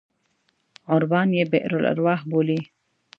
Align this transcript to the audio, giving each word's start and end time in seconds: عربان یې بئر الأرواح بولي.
عربان 0.91 1.29
یې 1.37 1.43
بئر 1.51 1.71
الأرواح 1.79 2.19
بولي. 2.29 2.59